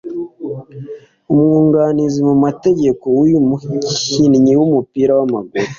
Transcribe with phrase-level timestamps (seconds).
[1.33, 5.67] Umwunganizi mu mategeko w’uyu mukinnyi w’umupira w’amaguru